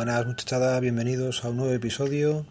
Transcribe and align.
Buenas 0.00 0.24
muchachada, 0.24 0.80
bienvenidos 0.80 1.44
a 1.44 1.50
un 1.50 1.58
nuevo 1.58 1.74
episodio. 1.74 2.46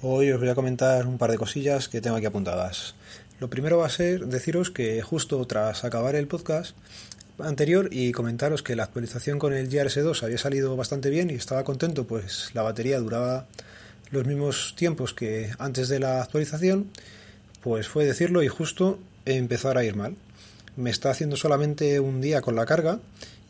Hoy 0.00 0.30
os 0.30 0.40
voy 0.40 0.48
a 0.48 0.54
comentar 0.54 1.06
un 1.06 1.18
par 1.18 1.30
de 1.30 1.36
cosillas 1.36 1.90
que 1.90 2.00
tengo 2.00 2.16
aquí 2.16 2.24
apuntadas. 2.24 2.94
Lo 3.38 3.50
primero 3.50 3.76
va 3.76 3.84
a 3.84 3.90
ser 3.90 4.24
deciros 4.28 4.70
que 4.70 5.02
justo 5.02 5.46
tras 5.46 5.84
acabar 5.84 6.14
el 6.14 6.26
podcast 6.26 6.74
anterior 7.38 7.90
y 7.92 8.12
comentaros 8.12 8.62
que 8.62 8.76
la 8.76 8.84
actualización 8.84 9.38
con 9.38 9.52
el 9.52 9.68
GRS2 9.68 10.22
había 10.22 10.38
salido 10.38 10.74
bastante 10.74 11.10
bien 11.10 11.28
y 11.28 11.34
estaba 11.34 11.64
contento, 11.64 12.06
pues 12.06 12.48
la 12.54 12.62
batería 12.62 12.98
duraba 12.98 13.46
los 14.10 14.24
mismos 14.24 14.74
tiempos 14.74 15.12
que 15.12 15.50
antes 15.58 15.90
de 15.90 16.00
la 16.00 16.22
actualización, 16.22 16.90
pues 17.62 17.88
fue 17.88 18.06
decirlo 18.06 18.42
y 18.42 18.48
justo 18.48 18.98
empezar 19.26 19.76
a 19.76 19.84
ir 19.84 19.96
mal. 19.96 20.16
Me 20.76 20.88
está 20.88 21.10
haciendo 21.10 21.36
solamente 21.36 22.00
un 22.00 22.22
día 22.22 22.40
con 22.40 22.56
la 22.56 22.64
carga 22.64 23.00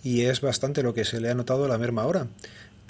y 0.03 0.23
es 0.23 0.41
bastante 0.41 0.83
lo 0.83 0.95
que 0.95 1.05
se 1.05 1.21
le 1.21 1.31
ha 1.31 1.35
notado 1.35 1.69
la 1.69 1.79
merma 1.79 2.03
ahora. 2.03 2.27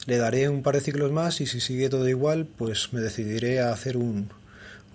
Le 0.06 0.16
daré 0.16 0.48
un 0.48 0.62
par 0.62 0.74
de 0.74 0.80
ciclos 0.80 1.12
más 1.12 1.40
y 1.40 1.46
si 1.46 1.60
sigue 1.60 1.88
todo 1.88 2.08
igual, 2.08 2.46
pues 2.46 2.92
me 2.92 3.00
decidiré 3.00 3.60
a 3.60 3.72
hacer 3.72 3.96
un, 3.96 4.30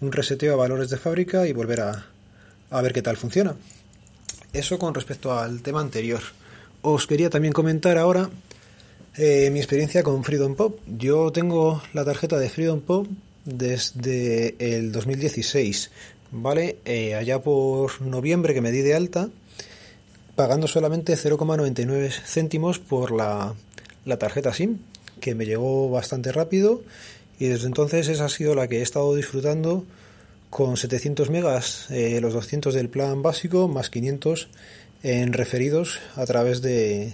un 0.01 0.11
reseteo 0.11 0.53
a 0.53 0.57
valores 0.57 0.89
de 0.89 0.97
fábrica 0.97 1.47
y 1.47 1.53
volver 1.53 1.81
a, 1.81 2.05
a 2.69 2.81
ver 2.81 2.93
qué 2.93 3.01
tal 3.01 3.17
funciona. 3.17 3.55
Eso 4.53 4.79
con 4.79 4.93
respecto 4.93 5.37
al 5.37 5.61
tema 5.61 5.81
anterior. 5.81 6.21
Os 6.81 7.07
quería 7.07 7.29
también 7.29 7.53
comentar 7.53 7.97
ahora 7.97 8.29
eh, 9.17 9.49
mi 9.51 9.59
experiencia 9.59 10.03
con 10.03 10.23
Freedom 10.23 10.55
Pop. 10.55 10.79
Yo 10.87 11.31
tengo 11.31 11.81
la 11.93 12.05
tarjeta 12.05 12.37
de 12.37 12.49
Freedom 12.49 12.81
Pop 12.81 13.07
desde 13.45 14.55
el 14.59 14.91
2016, 14.91 15.91
¿vale? 16.31 16.77
Eh, 16.85 17.15
allá 17.15 17.41
por 17.41 18.01
noviembre 18.01 18.53
que 18.53 18.61
me 18.61 18.71
di 18.71 18.81
de 18.81 18.95
alta 18.95 19.29
pagando 20.35 20.67
solamente 20.67 21.13
0,99 21.13 22.12
céntimos 22.12 22.79
por 22.79 23.12
la, 23.12 23.55
la 24.03 24.17
tarjeta 24.17 24.53
SIM, 24.53 24.79
que 25.20 25.35
me 25.35 25.46
llegó 25.46 25.90
bastante 25.90 26.32
rápido 26.32 26.84
y 27.40 27.48
desde 27.48 27.68
entonces 27.68 28.08
esa 28.08 28.26
ha 28.26 28.30
sido 28.30 28.55
la 28.55 28.68
que 28.68 28.80
he 28.80 28.82
estado 28.82 29.16
disfrutando 29.16 29.85
con 30.49 30.77
700 30.77 31.30
megas, 31.30 31.88
eh, 31.90 32.20
los 32.21 32.34
200 32.34 32.74
del 32.74 32.90
plan 32.90 33.21
básico, 33.21 33.68
más 33.68 33.90
500 33.90 34.48
en 35.04 35.34
referidos 35.34 35.99
a 36.16 36.26
través 36.26 36.62
de, 36.62 37.13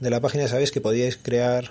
de 0.00 0.10
la 0.10 0.20
página. 0.20 0.48
Sabéis 0.48 0.72
que 0.72 0.80
podíais 0.80 1.16
crear, 1.16 1.70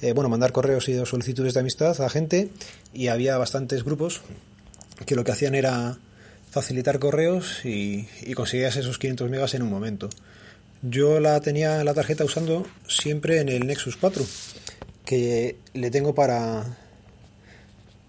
eh, 0.00 0.12
bueno, 0.12 0.28
mandar 0.28 0.52
correos 0.52 0.88
y 0.88 1.06
solicitudes 1.06 1.54
de 1.54 1.60
amistad 1.60 2.00
a 2.00 2.08
gente 2.08 2.48
y 2.92 3.08
había 3.08 3.36
bastantes 3.38 3.84
grupos 3.84 4.22
que 5.06 5.16
lo 5.16 5.24
que 5.24 5.32
hacían 5.32 5.54
era 5.54 5.98
facilitar 6.50 7.00
correos 7.00 7.64
y, 7.64 8.06
conseguías 8.34 8.76
esos 8.76 8.98
500 8.98 9.28
megas 9.28 9.54
en 9.54 9.62
un 9.62 9.70
momento. 9.70 10.08
Yo 10.82 11.18
la 11.18 11.40
tenía 11.40 11.82
la 11.82 11.94
tarjeta 11.94 12.24
usando 12.24 12.66
siempre 12.86 13.40
en 13.40 13.48
el 13.48 13.66
Nexus 13.66 13.96
4, 13.96 14.24
que 15.04 15.56
le 15.74 15.90
tengo 15.90 16.14
para 16.14 16.78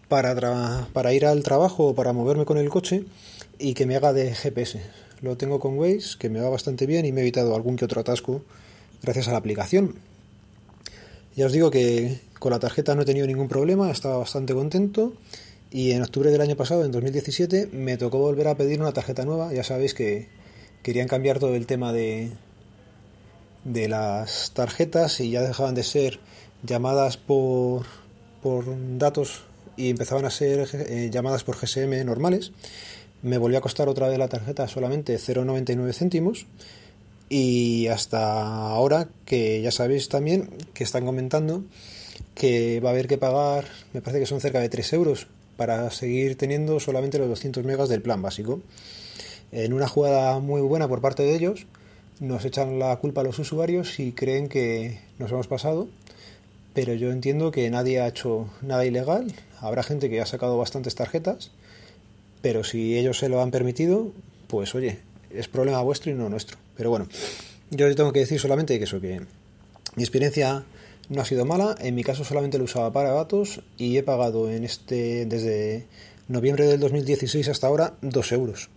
para, 0.07 1.13
ir 1.13 1.25
al 1.25 1.43
trabajo 1.43 1.87
o 1.87 1.95
para 1.95 2.13
moverme 2.13 2.45
con 2.45 2.57
el 2.57 2.69
coche 2.69 3.03
y 3.57 3.73
que 3.73 3.85
me 3.85 3.95
haga 3.95 4.13
de 4.13 4.33
GPS. 4.33 4.81
Lo 5.21 5.37
tengo 5.37 5.59
con 5.59 5.77
Waze, 5.77 6.17
que 6.19 6.29
me 6.29 6.39
va 6.39 6.49
bastante 6.49 6.85
bien 6.85 7.05
y 7.05 7.11
me 7.11 7.21
he 7.21 7.23
evitado 7.23 7.55
algún 7.55 7.75
que 7.75 7.85
otro 7.85 8.01
atasco 8.01 8.43
gracias 9.01 9.27
a 9.27 9.31
la 9.31 9.37
aplicación. 9.37 9.95
Ya 11.35 11.47
os 11.47 11.51
digo 11.51 11.71
que 11.71 12.19
con 12.39 12.51
la 12.51 12.59
tarjeta 12.59 12.95
no 12.95 13.01
he 13.01 13.05
tenido 13.05 13.27
ningún 13.27 13.47
problema, 13.47 13.91
estaba 13.91 14.17
bastante 14.17 14.53
contento 14.53 15.13
y 15.71 15.91
en 15.91 16.01
octubre 16.01 16.31
del 16.31 16.41
año 16.41 16.55
pasado, 16.55 16.85
en 16.85 16.91
2017, 16.91 17.69
me 17.73 17.97
tocó 17.97 18.19
volver 18.19 18.47
a 18.47 18.55
pedir 18.55 18.79
una 18.79 18.93
tarjeta 18.93 19.25
nueva. 19.25 19.51
Ya 19.51 19.63
sabéis 19.63 19.93
que 19.93 20.29
querían 20.83 21.07
cambiar 21.07 21.39
todo 21.39 21.55
el 21.55 21.65
tema 21.65 21.91
de, 21.91 22.31
de 23.65 23.89
las 23.89 24.51
tarjetas 24.51 25.19
y 25.19 25.31
ya 25.31 25.41
dejaban 25.41 25.75
de 25.75 25.83
ser 25.83 26.19
llamadas 26.65 27.17
por, 27.17 27.85
por 28.41 28.65
datos 28.97 29.43
y 29.77 29.89
empezaban 29.89 30.25
a 30.25 30.29
ser 30.29 30.67
eh, 30.73 31.09
llamadas 31.11 31.43
por 31.43 31.57
GSM 31.57 32.05
normales. 32.05 32.51
Me 33.21 33.37
volvió 33.37 33.57
a 33.57 33.61
costar 33.61 33.89
otra 33.89 34.07
vez 34.07 34.17
la 34.17 34.27
tarjeta 34.27 34.67
solamente 34.67 35.15
0,99 35.17 35.93
céntimos. 35.93 36.45
Y 37.27 37.87
hasta 37.87 38.69
ahora, 38.69 39.09
que 39.25 39.61
ya 39.61 39.71
sabéis 39.71 40.09
también 40.09 40.49
que 40.73 40.83
están 40.83 41.05
comentando 41.05 41.63
que 42.35 42.79
va 42.81 42.89
a 42.89 42.91
haber 42.91 43.07
que 43.07 43.17
pagar, 43.17 43.65
me 43.93 44.01
parece 44.01 44.19
que 44.19 44.25
son 44.25 44.41
cerca 44.41 44.59
de 44.59 44.69
3 44.69 44.93
euros 44.93 45.27
para 45.57 45.89
seguir 45.89 46.37
teniendo 46.37 46.79
solamente 46.79 47.17
los 47.17 47.29
200 47.29 47.63
megas 47.63 47.89
del 47.89 48.01
plan 48.01 48.21
básico. 48.21 48.61
En 49.51 49.73
una 49.73 49.87
jugada 49.87 50.39
muy 50.39 50.61
buena 50.61 50.87
por 50.87 51.01
parte 51.01 51.23
de 51.23 51.33
ellos, 51.33 51.65
nos 52.19 52.43
echan 52.45 52.77
la 52.77 52.95
culpa 52.97 53.21
a 53.21 53.23
los 53.23 53.39
usuarios 53.39 53.99
y 53.99 54.11
creen 54.11 54.49
que 54.49 54.99
nos 55.17 55.31
hemos 55.31 55.47
pasado, 55.47 55.87
pero 56.75 56.93
yo 56.93 57.11
entiendo 57.11 57.51
que 57.51 57.67
nadie 57.71 58.01
ha 58.01 58.07
hecho 58.07 58.47
nada 58.61 58.85
ilegal, 58.85 59.33
habrá 59.59 59.81
gente 59.81 60.09
que 60.09 60.21
ha 60.21 60.25
sacado 60.25 60.57
bastantes 60.57 60.93
tarjetas, 60.93 61.49
pero 62.41 62.63
si 62.63 62.99
ellos 62.99 63.17
se 63.17 63.29
lo 63.29 63.41
han 63.41 63.49
permitido, 63.49 64.11
pues 64.47 64.75
oye, 64.75 64.99
es 65.31 65.47
problema 65.47 65.81
vuestro 65.81 66.11
y 66.11 66.15
no 66.15 66.29
nuestro. 66.29 66.57
Pero 66.77 66.89
bueno, 66.89 67.07
yo 67.71 67.93
tengo 67.95 68.11
que 68.11 68.19
decir 68.19 68.39
solamente 68.39 68.77
que 68.77 68.83
eso, 68.83 68.99
que 69.01 69.21
mi 69.95 70.03
experiencia 70.03 70.65
no 71.09 71.21
ha 71.21 71.25
sido 71.25 71.45
mala, 71.45 71.75
en 71.79 71.95
mi 71.95 72.03
caso 72.03 72.25
solamente 72.25 72.57
lo 72.57 72.65
usaba 72.65 72.91
para 72.91 73.11
datos 73.11 73.61
y 73.77 73.97
he 73.97 74.03
pagado 74.03 74.51
en 74.51 74.65
este 74.65 75.25
desde 75.25 75.87
noviembre 76.27 76.67
del 76.67 76.81
2016 76.81 77.47
hasta 77.47 77.67
ahora 77.67 77.93
2 78.01 78.31
euros. 78.33 78.69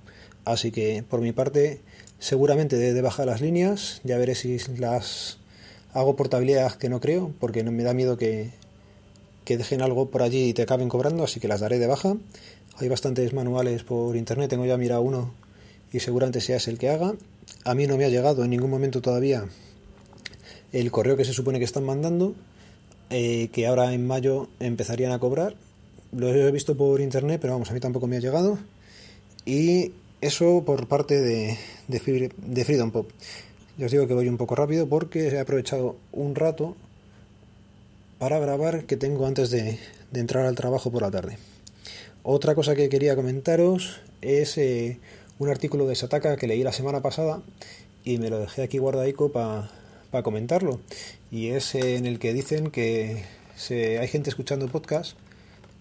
Así 0.44 0.70
que 0.70 1.02
por 1.02 1.20
mi 1.20 1.32
parte 1.32 1.80
seguramente 2.20 2.76
de, 2.76 3.02
bajar 3.02 3.26
las 3.26 3.40
líneas, 3.40 4.00
ya 4.04 4.18
veré 4.18 4.34
si 4.34 4.58
las 4.76 5.38
hago 5.98 6.16
portabilidad 6.16 6.74
que 6.74 6.88
no 6.88 7.00
creo, 7.00 7.32
porque 7.40 7.62
no 7.64 7.72
me 7.72 7.82
da 7.82 7.92
miedo 7.92 8.16
que, 8.16 8.50
que 9.44 9.56
dejen 9.56 9.82
algo 9.82 10.10
por 10.10 10.22
allí 10.22 10.50
y 10.50 10.52
te 10.54 10.62
acaben 10.62 10.88
cobrando, 10.88 11.24
así 11.24 11.40
que 11.40 11.48
las 11.48 11.60
daré 11.60 11.78
de 11.78 11.86
baja. 11.86 12.16
Hay 12.78 12.88
bastantes 12.88 13.32
manuales 13.32 13.82
por 13.82 14.14
internet, 14.14 14.50
tengo 14.50 14.64
ya 14.64 14.76
mirado 14.76 15.02
uno 15.02 15.32
y 15.92 16.00
seguramente 16.00 16.40
sea 16.40 16.58
el 16.66 16.78
que 16.78 16.90
haga. 16.90 17.14
A 17.64 17.74
mí 17.74 17.86
no 17.86 17.96
me 17.96 18.04
ha 18.04 18.08
llegado 18.08 18.44
en 18.44 18.50
ningún 18.50 18.70
momento 18.70 19.00
todavía 19.00 19.44
el 20.72 20.90
correo 20.90 21.16
que 21.16 21.24
se 21.24 21.32
supone 21.32 21.58
que 21.58 21.64
están 21.64 21.84
mandando, 21.84 22.34
eh, 23.10 23.48
que 23.52 23.66
ahora 23.66 23.92
en 23.92 24.06
mayo 24.06 24.48
empezarían 24.60 25.12
a 25.12 25.18
cobrar. 25.18 25.56
Lo 26.12 26.28
he 26.28 26.52
visto 26.52 26.76
por 26.76 27.00
internet, 27.00 27.40
pero 27.40 27.54
vamos, 27.54 27.70
a 27.70 27.74
mí 27.74 27.80
tampoco 27.80 28.06
me 28.06 28.16
ha 28.16 28.20
llegado. 28.20 28.58
Y 29.44 29.92
eso 30.20 30.62
por 30.64 30.88
parte 30.88 31.20
de, 31.20 31.58
de, 31.88 32.64
Freedom 32.64 32.90
Pop. 32.90 33.10
Ya 33.78 33.86
os 33.86 33.92
digo 33.92 34.06
que 34.06 34.14
voy 34.14 34.28
un 34.28 34.36
poco 34.36 34.54
rápido 34.54 34.88
porque 34.88 35.28
he 35.28 35.38
aprovechado 35.40 35.96
un 36.12 36.34
rato 36.34 36.76
para 38.18 38.38
grabar 38.38 38.84
que 38.84 38.96
tengo 38.96 39.26
antes 39.26 39.50
de, 39.50 39.78
entrar 40.12 40.44
al 40.44 40.56
trabajo 40.56 40.90
por 40.90 41.02
la 41.02 41.10
tarde. 41.10 41.38
Otra 42.22 42.54
cosa 42.54 42.74
que 42.74 42.90
quería 42.90 43.16
comentaros 43.16 44.00
es 44.20 44.58
eh, 44.58 44.98
un 45.38 45.48
artículo 45.48 45.86
de 45.86 45.94
Sataka 45.94 46.36
que 46.36 46.48
leí 46.48 46.62
la 46.62 46.72
semana 46.72 47.00
pasada 47.00 47.40
y 48.04 48.18
me 48.18 48.28
lo 48.28 48.38
dejé 48.40 48.62
aquí 48.62 48.78
guardadico 48.78 49.32
para 49.32 49.70
para 50.10 50.22
comentarlo. 50.22 50.80
Y 51.30 51.48
es 51.48 51.74
en 51.74 52.06
el 52.06 52.18
que 52.18 52.32
dicen 52.32 52.70
que 52.70 53.24
hay 53.70 54.08
gente 54.08 54.30
escuchando 54.30 54.68
podcast 54.68 55.16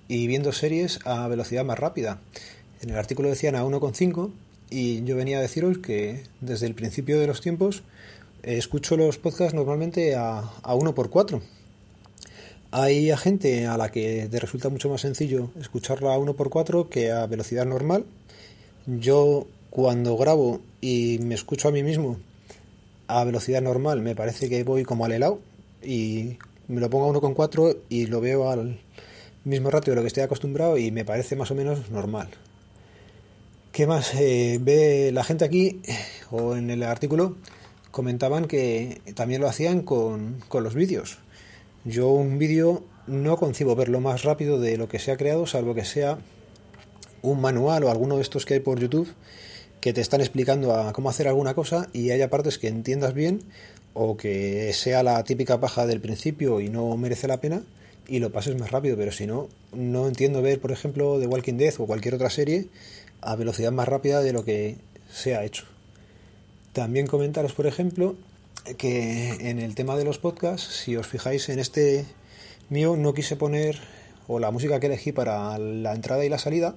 y 0.08 0.28
viendo 0.28 0.52
series 0.52 1.00
a 1.06 1.28
velocidad 1.28 1.66
más 1.66 1.80
rápida. 1.80 2.20
En 2.82 2.90
el 2.90 2.98
artículo 2.98 3.30
decían 3.30 3.56
a 3.56 3.64
1,5 3.64 4.32
y 4.70 5.04
yo 5.04 5.16
venía 5.16 5.40
a 5.40 5.42
deciros 5.42 5.78
que 5.78 6.24
desde 6.42 6.68
el 6.68 6.76
principio 6.76 7.20
de 7.20 7.28
los 7.28 7.42
tiempos 7.42 7.84
eh, 8.44 8.58
escucho 8.58 8.98
los 8.98 9.18
podcasts 9.18 9.54
normalmente 9.54 10.16
a, 10.16 10.40
a 10.40 10.76
1 10.76 10.96
por 10.96 11.10
4. 11.10 11.42
Hay 12.72 13.16
gente 13.18 13.66
a 13.66 13.78
la 13.78 13.92
que 13.92 14.28
te 14.30 14.40
resulta 14.40 14.70
mucho 14.70 14.90
más 14.90 15.02
sencillo 15.02 15.52
escucharlo 15.60 16.12
a 16.12 16.18
1 16.18 16.34
por 16.36 16.50
4 16.50 16.90
que 16.90 17.12
a 17.12 17.26
velocidad 17.28 17.66
normal. 17.66 18.06
Yo 18.86 19.48
cuando 19.70 20.18
grabo 20.18 20.62
y 20.82 21.20
me 21.22 21.36
escucho 21.36 21.68
a 21.68 21.72
mí 21.72 21.84
mismo 21.84 22.18
a 23.08 23.24
velocidad 23.24 23.62
normal 23.62 24.02
me 24.02 24.16
parece 24.16 24.50
que 24.50 24.64
voy 24.64 24.84
como 24.84 25.06
al 25.06 25.14
helado 25.14 25.40
y 25.82 26.38
me 26.68 26.82
lo 26.82 26.90
pongo 26.90 27.10
a 27.10 27.14
1,4 27.14 27.78
y 27.90 28.08
lo 28.08 28.20
veo 28.22 28.50
al 28.50 28.80
mismo 29.46 29.70
ratio 29.70 29.92
de 29.92 29.96
lo 29.96 30.02
que 30.02 30.08
estoy 30.08 30.24
acostumbrado 30.24 30.78
y 30.78 30.92
me 30.92 31.06
parece 31.06 31.36
más 31.36 31.52
o 31.52 31.56
menos 31.56 31.90
normal. 31.90 32.30
¿Qué 33.78 33.86
más? 33.86 34.16
Eh, 34.16 34.58
ve 34.60 35.12
la 35.14 35.24
gente 35.24 35.46
aquí 35.46 35.82
o 36.32 36.56
en 36.56 36.72
el 36.72 36.82
artículo 36.82 37.36
comentaban 37.92 38.48
que 38.48 39.04
también 39.14 39.40
lo 39.40 39.48
hacían 39.48 39.84
con, 39.84 40.40
con 40.48 40.64
los 40.64 40.74
vídeos. 40.74 41.20
Yo 41.86 42.10
un 42.10 42.40
vídeo 42.40 42.84
no 43.06 43.38
concibo 43.38 43.76
verlo 43.76 44.02
más 44.02 44.24
rápido 44.24 44.60
de 44.60 44.78
lo 44.78 44.90
que 44.90 44.98
se 44.98 45.12
ha 45.12 45.18
creado, 45.18 45.46
salvo 45.46 45.76
que 45.76 45.86
sea 45.86 46.18
un 47.22 47.40
manual 47.40 47.84
o 47.84 47.92
alguno 47.92 48.16
de 48.16 48.24
estos 48.24 48.48
que 48.48 48.56
hay 48.56 48.62
por 48.62 48.80
YouTube 48.80 49.14
que 49.80 49.94
te 49.94 50.02
están 50.02 50.22
explicando 50.22 50.74
a 50.74 50.92
cómo 50.92 51.12
hacer 51.12 51.28
alguna 51.28 51.54
cosa 51.54 51.88
y 51.94 52.10
haya 52.10 52.32
partes 52.32 52.58
que 52.58 52.70
entiendas 52.70 53.14
bien 53.14 53.44
o 53.94 54.18
que 54.18 54.74
sea 54.74 55.04
la 55.04 55.24
típica 55.24 55.60
paja 55.60 55.86
del 55.86 56.02
principio 56.02 56.62
y 56.62 56.70
no 56.70 56.98
merece 56.98 57.28
la 57.28 57.42
pena 57.42 57.62
y 58.08 58.20
lo 58.20 58.32
pases 58.32 58.58
más 58.58 58.72
rápido, 58.72 58.96
pero 58.98 59.12
si 59.12 59.28
no, 59.28 59.50
no 59.74 60.08
entiendo 60.08 60.42
ver, 60.42 60.60
por 60.60 60.72
ejemplo, 60.72 61.20
The 61.20 61.28
Walking 61.28 61.56
Dead 61.56 61.74
o 61.78 61.86
cualquier 61.86 62.16
otra 62.16 62.30
serie 62.30 62.68
a 63.22 63.36
velocidad 63.36 63.72
más 63.72 63.88
rápida 63.88 64.22
de 64.22 64.34
lo 64.34 64.46
que 64.46 64.78
se 65.12 65.36
ha 65.36 65.44
hecho. 65.44 65.66
También 66.74 67.08
comentaros, 67.08 67.54
por 67.54 67.68
ejemplo, 67.68 68.16
que 68.78 69.50
en 69.50 69.60
el 69.60 69.76
tema 69.76 69.96
de 69.98 70.06
los 70.06 70.20
podcasts, 70.20 70.68
si 70.84 70.96
os 70.96 71.08
fijáis 71.08 71.50
en 71.50 71.60
este 71.60 72.06
mío 72.70 72.96
no 72.98 73.14
quise 73.14 73.36
poner, 73.36 73.80
o 74.28 74.40
la 74.40 74.52
música 74.52 74.80
que 74.80 74.88
elegí 74.88 75.12
para 75.12 75.58
la 75.58 75.94
entrada 75.94 76.26
y 76.26 76.30
la 76.30 76.38
salida, 76.38 76.76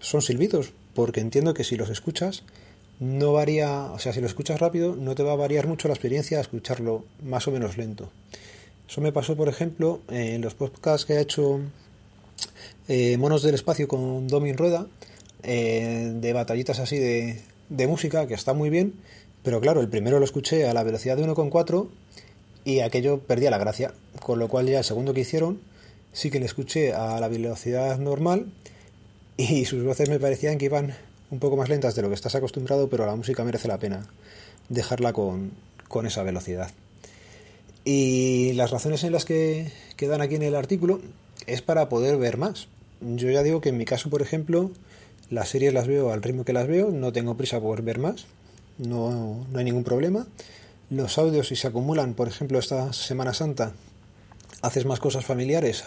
son 0.00 0.22
silbidos, 0.22 0.72
porque 0.94 1.20
entiendo 1.20 1.54
que 1.54 1.64
si 1.64 1.76
los 1.76 1.90
escuchas, 1.90 2.42
no 3.00 3.32
varía, 3.32 3.84
o 3.92 3.98
sea, 3.98 4.12
si 4.12 4.20
lo 4.20 4.26
escuchas 4.26 4.60
rápido, 4.60 4.96
no 4.96 5.14
te 5.14 5.22
va 5.22 5.32
a 5.32 5.36
variar 5.36 5.66
mucho 5.66 5.88
la 5.88 5.94
experiencia 5.94 6.38
a 6.38 6.40
escucharlo 6.40 7.04
más 7.22 7.46
o 7.46 7.52
menos 7.52 7.76
lento. 7.76 8.10
Eso 8.88 9.02
me 9.02 9.12
pasó, 9.12 9.36
por 9.36 9.48
ejemplo, 9.50 10.00
en 10.08 10.40
los 10.40 10.54
podcasts 10.54 11.04
que 11.04 11.12
ha 11.12 11.20
hecho 11.20 11.60
eh, 12.88 13.18
Monos 13.18 13.42
del 13.42 13.54
Espacio 13.54 13.86
con 13.86 14.26
Domin 14.28 14.56
Rueda, 14.56 14.86
eh, 15.42 16.12
de 16.14 16.32
batallitas 16.32 16.78
así 16.78 16.96
de, 16.96 17.38
de 17.68 17.86
música, 17.86 18.26
que 18.26 18.32
está 18.32 18.54
muy 18.54 18.70
bien, 18.70 18.94
pero 19.42 19.60
claro, 19.60 19.82
el 19.82 19.88
primero 19.88 20.18
lo 20.18 20.24
escuché 20.24 20.66
a 20.66 20.72
la 20.72 20.84
velocidad 20.84 21.18
de 21.18 21.26
1,4 21.26 21.86
y 22.64 22.80
aquello 22.80 23.18
perdía 23.18 23.50
la 23.50 23.58
gracia, 23.58 23.92
con 24.22 24.38
lo 24.38 24.48
cual 24.48 24.66
ya 24.66 24.78
el 24.78 24.84
segundo 24.84 25.12
que 25.12 25.20
hicieron 25.20 25.60
sí 26.14 26.30
que 26.30 26.40
le 26.40 26.46
escuché 26.46 26.94
a 26.94 27.20
la 27.20 27.28
velocidad 27.28 27.98
normal 27.98 28.46
y 29.36 29.64
sus 29.66 29.84
voces 29.84 30.08
me 30.08 30.18
parecían 30.18 30.56
que 30.56 30.64
iban 30.64 30.94
un 31.30 31.40
poco 31.40 31.58
más 31.58 31.68
lentas 31.68 31.94
de 31.94 32.00
lo 32.00 32.08
que 32.08 32.14
estás 32.14 32.34
acostumbrado, 32.36 32.88
pero 32.88 33.04
la 33.04 33.16
música 33.16 33.44
merece 33.44 33.68
la 33.68 33.78
pena 33.78 34.08
dejarla 34.70 35.12
con, 35.12 35.52
con 35.88 36.06
esa 36.06 36.22
velocidad. 36.22 36.70
Y 37.90 38.52
las 38.52 38.70
razones 38.70 39.02
en 39.02 39.12
las 39.12 39.24
que, 39.24 39.72
quedan 39.96 40.20
aquí 40.20 40.34
en 40.34 40.42
el 40.42 40.56
artículo 40.56 41.00
es 41.46 41.62
para 41.62 41.88
poder 41.88 42.18
ver 42.18 42.36
más. 42.36 42.68
Yo 43.00 43.30
ya 43.30 43.42
digo 43.42 43.62
que 43.62 43.70
en 43.70 43.78
mi 43.78 43.86
caso, 43.86 44.10
por 44.10 44.20
ejemplo, 44.20 44.70
las 45.30 45.48
series 45.48 45.72
las 45.72 45.86
veo 45.86 46.12
al 46.12 46.22
ritmo 46.22 46.44
que 46.44 46.52
las 46.52 46.66
veo, 46.66 46.90
no 46.90 47.14
tengo 47.14 47.38
prisa 47.38 47.58
por 47.62 47.80
ver 47.80 47.98
más, 47.98 48.26
no, 48.76 49.46
no 49.50 49.58
hay 49.58 49.64
ningún 49.64 49.84
problema. 49.84 50.26
Los 50.90 51.16
audios, 51.16 51.48
si 51.48 51.56
se 51.56 51.66
acumulan, 51.66 52.12
por 52.12 52.28
ejemplo, 52.28 52.58
esta 52.58 52.92
Semana 52.92 53.32
Santa, 53.32 53.72
haces 54.60 54.84
más 54.84 55.00
cosas 55.00 55.24
familiares, 55.24 55.84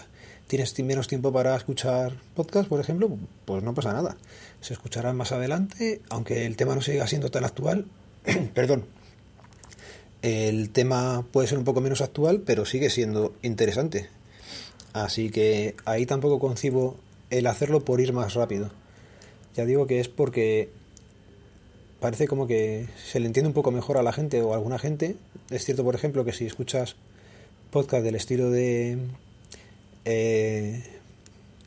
tienes 0.48 0.76
menos 0.80 1.06
tiempo 1.06 1.32
para 1.32 1.54
escuchar 1.54 2.14
podcast, 2.34 2.68
por 2.68 2.80
ejemplo, 2.80 3.16
pues 3.44 3.62
no 3.62 3.74
pasa 3.74 3.92
nada. 3.92 4.16
Se 4.60 4.72
escucharán 4.72 5.16
más 5.16 5.30
adelante, 5.30 6.00
aunque 6.08 6.46
el 6.46 6.56
tema 6.56 6.74
no 6.74 6.82
siga 6.82 7.06
siendo 7.06 7.30
tan 7.30 7.44
actual. 7.44 7.86
Perdón. 8.54 8.86
El 10.22 10.70
tema 10.70 11.26
puede 11.32 11.48
ser 11.48 11.58
un 11.58 11.64
poco 11.64 11.80
menos 11.80 12.00
actual, 12.00 12.42
pero 12.46 12.64
sigue 12.64 12.90
siendo 12.90 13.34
interesante. 13.42 14.08
Así 14.92 15.30
que 15.30 15.74
ahí 15.84 16.06
tampoco 16.06 16.38
concibo 16.38 16.96
el 17.30 17.46
hacerlo 17.46 17.84
por 17.84 18.00
ir 18.00 18.12
más 18.12 18.34
rápido. 18.34 18.70
Ya 19.56 19.64
digo 19.64 19.86
que 19.86 20.00
es 20.00 20.08
porque 20.08 20.70
parece 22.00 22.28
como 22.28 22.46
que 22.46 22.86
se 23.04 23.20
le 23.20 23.26
entiende 23.26 23.48
un 23.48 23.54
poco 23.54 23.70
mejor 23.72 23.98
a 23.98 24.02
la 24.02 24.12
gente 24.12 24.40
o 24.42 24.52
a 24.52 24.56
alguna 24.56 24.78
gente. 24.78 25.16
Es 25.50 25.64
cierto, 25.64 25.82
por 25.82 25.94
ejemplo, 25.94 26.24
que 26.24 26.32
si 26.32 26.46
escuchas 26.46 26.94
podcast 27.70 28.04
del 28.04 28.14
estilo 28.14 28.50
de 28.50 28.98
eh, 30.04 30.84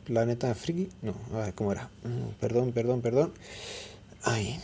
Planeta 0.05 0.53
Friki, 0.55 0.89
no, 1.01 1.15
a 1.33 1.45
ver 1.45 1.53
cómo 1.55 1.71
era. 1.71 1.89
Mm, 2.03 2.39
perdón, 2.39 2.71
perdón, 2.71 3.01
perdón. 3.01 3.33
Ay. 4.23 4.59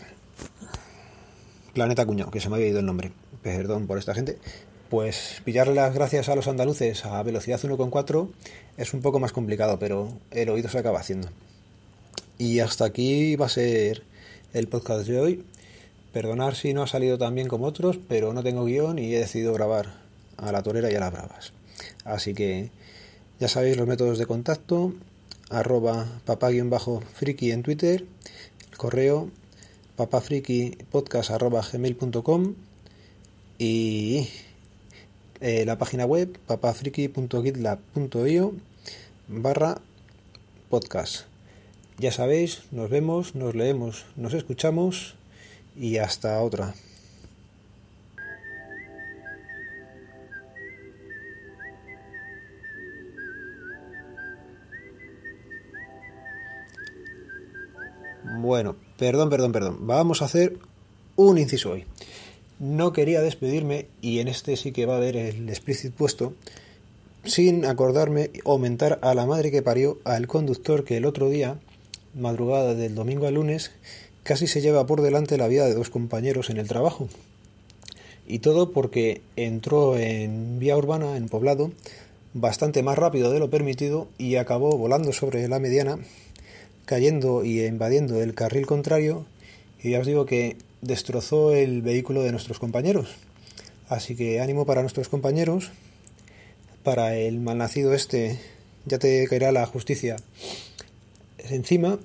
Planeta 1.73 2.05
Cuñado, 2.05 2.31
que 2.31 2.39
se 2.39 2.49
me 2.49 2.55
había 2.55 2.67
ido 2.67 2.79
el 2.79 2.85
nombre. 2.85 3.11
Perdón 3.43 3.87
por 3.87 3.97
esta 3.97 4.13
gente. 4.13 4.37
Pues 4.89 5.41
pillarle 5.45 5.73
las 5.73 5.93
gracias 5.93 6.27
a 6.29 6.35
los 6.35 6.47
andaluces 6.47 7.05
a 7.05 7.23
velocidad 7.23 7.61
1,4 7.61 8.29
es 8.77 8.93
un 8.93 9.01
poco 9.01 9.19
más 9.19 9.31
complicado, 9.31 9.79
pero 9.79 10.09
el 10.31 10.49
oído 10.49 10.69
se 10.69 10.79
acaba 10.79 10.99
haciendo. 10.99 11.29
Y 12.37 12.59
hasta 12.59 12.85
aquí 12.85 13.35
va 13.35 13.45
a 13.45 13.49
ser 13.49 14.03
el 14.53 14.67
podcast 14.67 15.07
de 15.07 15.19
hoy. 15.19 15.45
Perdonar 16.11 16.55
si 16.55 16.73
no 16.73 16.83
ha 16.83 16.87
salido 16.87 17.17
tan 17.17 17.35
bien 17.35 17.47
como 17.47 17.65
otros, 17.65 17.99
pero 18.09 18.33
no 18.33 18.43
tengo 18.43 18.65
guion 18.65 18.99
y 18.99 19.15
he 19.15 19.19
decidido 19.19 19.53
grabar 19.53 19.93
a 20.35 20.51
la 20.51 20.61
torera 20.61 20.91
y 20.91 20.95
a 20.95 20.99
las 20.99 21.13
bravas. 21.13 21.53
Así 22.03 22.33
que 22.33 22.69
ya 23.39 23.47
sabéis 23.47 23.77
los 23.77 23.87
métodos 23.87 24.17
de 24.17 24.25
contacto, 24.25 24.93
arroba 25.49 26.05
papá-friki 26.25 27.51
en 27.51 27.63
Twitter, 27.63 28.05
el 28.71 28.77
correo 28.77 29.29
papafrikipodcast 29.95 31.31
arroba 31.31 31.61
gmail.com 31.61 32.55
y 33.63 34.27
eh, 35.39 35.65
la 35.67 35.77
página 35.77 36.07
web 36.07 36.35
papafriki.gitlab.io 36.47 38.53
barra 39.27 39.79
podcast. 40.67 41.25
Ya 41.99 42.11
sabéis, 42.11 42.63
nos 42.71 42.89
vemos, 42.89 43.35
nos 43.35 43.53
leemos, 43.53 44.07
nos 44.15 44.33
escuchamos 44.33 45.13
y 45.77 45.97
hasta 45.97 46.41
otra. 46.41 46.73
Bueno, 58.39 58.75
perdón, 58.97 59.29
perdón, 59.29 59.51
perdón. 59.51 59.85
Vamos 59.85 60.23
a 60.23 60.25
hacer 60.25 60.57
un 61.15 61.37
inciso 61.37 61.73
hoy. 61.73 61.85
No 62.61 62.93
quería 62.93 63.23
despedirme, 63.23 63.87
y 64.01 64.19
en 64.19 64.27
este 64.27 64.55
sí 64.55 64.71
que 64.71 64.85
va 64.85 64.93
a 64.93 64.97
haber 64.97 65.17
el 65.17 65.49
explícito 65.49 65.95
puesto, 65.97 66.35
sin 67.23 67.65
acordarme 67.65 68.29
o 68.43 68.51
aumentar 68.51 68.99
a 69.01 69.15
la 69.15 69.25
madre 69.25 69.49
que 69.49 69.63
parió 69.63 69.97
al 70.03 70.27
conductor 70.27 70.83
que 70.83 70.97
el 70.97 71.05
otro 71.05 71.27
día, 71.31 71.57
madrugada 72.13 72.75
del 72.75 72.93
domingo 72.93 73.25
al 73.25 73.33
lunes, 73.33 73.71
casi 74.21 74.45
se 74.45 74.61
lleva 74.61 74.85
por 74.85 75.01
delante 75.01 75.39
la 75.39 75.47
vida 75.47 75.65
de 75.65 75.73
dos 75.73 75.89
compañeros 75.89 76.51
en 76.51 76.57
el 76.57 76.67
trabajo. 76.67 77.09
Y 78.27 78.39
todo 78.39 78.69
porque 78.73 79.21
entró 79.35 79.97
en 79.97 80.59
vía 80.59 80.77
urbana, 80.77 81.17
en 81.17 81.29
poblado, 81.29 81.71
bastante 82.35 82.83
más 82.83 82.95
rápido 82.95 83.31
de 83.31 83.39
lo 83.39 83.49
permitido 83.49 84.07
y 84.19 84.35
acabó 84.35 84.77
volando 84.77 85.13
sobre 85.13 85.47
la 85.47 85.57
mediana, 85.57 85.97
cayendo 86.85 87.43
y 87.43 87.65
invadiendo 87.65 88.21
el 88.21 88.35
carril 88.35 88.67
contrario. 88.67 89.25
Y 89.81 89.89
ya 89.89 90.01
os 90.01 90.05
digo 90.05 90.27
que 90.27 90.57
destrozó 90.81 91.53
el 91.53 91.81
vehículo 91.81 92.23
de 92.23 92.31
nuestros 92.31 92.59
compañeros. 92.59 93.15
Así 93.89 94.15
que 94.15 94.41
ánimo 94.41 94.65
para 94.65 94.81
nuestros 94.81 95.09
compañeros. 95.09 95.71
Para 96.83 97.15
el 97.15 97.39
malnacido 97.39 97.93
este 97.93 98.39
ya 98.85 98.97
te 98.97 99.27
caerá 99.27 99.51
la 99.51 99.65
justicia 99.65 100.17
encima 101.37 101.99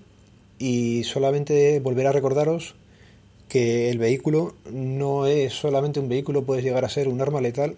y 0.58 1.04
solamente 1.04 1.80
volver 1.80 2.06
a 2.06 2.12
recordaros 2.12 2.74
que 3.48 3.90
el 3.90 3.98
vehículo 3.98 4.54
no 4.70 5.26
es 5.26 5.52
solamente 5.52 6.00
un 6.00 6.08
vehículo, 6.08 6.44
puede 6.44 6.62
llegar 6.62 6.84
a 6.84 6.88
ser 6.88 7.08
un 7.08 7.20
arma 7.20 7.40
letal. 7.40 7.76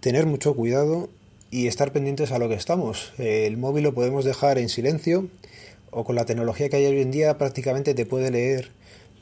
Tener 0.00 0.26
mucho 0.26 0.54
cuidado 0.54 1.08
y 1.50 1.66
estar 1.66 1.92
pendientes 1.92 2.32
a 2.32 2.38
lo 2.38 2.48
que 2.48 2.54
estamos. 2.54 3.12
El 3.18 3.56
móvil 3.56 3.84
lo 3.84 3.94
podemos 3.94 4.24
dejar 4.24 4.58
en 4.58 4.68
silencio 4.68 5.28
o 5.90 6.04
con 6.04 6.16
la 6.16 6.24
tecnología 6.24 6.68
que 6.68 6.76
hay 6.76 6.86
hoy 6.86 7.00
en 7.00 7.10
día 7.10 7.38
prácticamente 7.38 7.94
te 7.94 8.06
puede 8.06 8.30
leer 8.30 8.70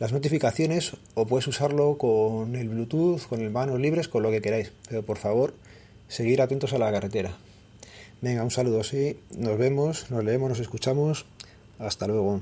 las 0.01 0.13
notificaciones 0.13 0.97
o 1.15 1.27
puedes 1.27 1.47
usarlo 1.47 1.99
con 1.99 2.57
el 2.57 2.71
Bluetooth, 2.71 3.29
con 3.29 3.43
el 3.43 3.51
manos 3.51 3.79
libres, 3.79 4.09
con 4.09 4.23
lo 4.23 4.31
que 4.31 4.41
queráis. 4.41 4.73
Pero 4.89 5.05
por 5.05 5.19
favor, 5.19 5.55
seguir 6.09 6.41
atentos 6.41 6.73
a 6.73 6.79
la 6.79 6.91
carretera. 6.91 7.37
Venga, 8.23 8.43
un 8.43 8.51
saludo, 8.51 8.83
sí. 8.83 9.21
Nos 9.37 9.59
vemos, 9.59 10.11
nos 10.11 10.25
leemos, 10.25 10.49
nos 10.49 10.61
escuchamos. 10.61 11.27
Hasta 11.79 12.07
luego. 12.07 12.41